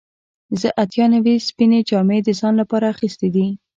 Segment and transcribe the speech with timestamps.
[0.61, 3.47] زه اتیا نوي سپینې جامې د ځان لپاره اخیستې دي.